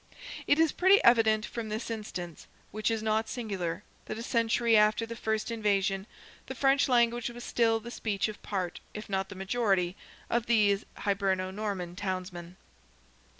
[0.47, 5.05] It is pretty evident from this instance, which is not singular, that a century after
[5.05, 6.07] the first invasion,
[6.47, 9.95] the French language was still the speech of part, if not the majority,
[10.27, 12.57] of these Hiberno Norman townsmen.